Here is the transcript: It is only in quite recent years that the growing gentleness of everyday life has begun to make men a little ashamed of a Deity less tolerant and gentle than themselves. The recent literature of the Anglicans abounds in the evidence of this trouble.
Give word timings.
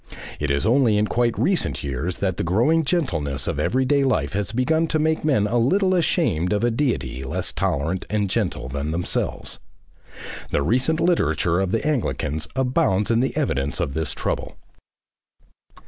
It 0.39 0.49
is 0.49 0.65
only 0.65 0.97
in 0.97 1.05
quite 1.05 1.37
recent 1.37 1.83
years 1.83 2.17
that 2.17 2.37
the 2.37 2.43
growing 2.43 2.83
gentleness 2.83 3.45
of 3.45 3.59
everyday 3.59 4.03
life 4.03 4.33
has 4.33 4.51
begun 4.51 4.87
to 4.87 4.97
make 4.97 5.23
men 5.23 5.45
a 5.45 5.59
little 5.59 5.93
ashamed 5.93 6.53
of 6.53 6.63
a 6.63 6.71
Deity 6.71 7.23
less 7.23 7.51
tolerant 7.51 8.07
and 8.09 8.27
gentle 8.27 8.67
than 8.67 8.89
themselves. 8.89 9.59
The 10.49 10.63
recent 10.63 10.99
literature 10.99 11.59
of 11.59 11.69
the 11.69 11.85
Anglicans 11.85 12.47
abounds 12.55 13.11
in 13.11 13.19
the 13.19 13.37
evidence 13.37 13.79
of 13.79 13.93
this 13.93 14.11
trouble. 14.13 14.55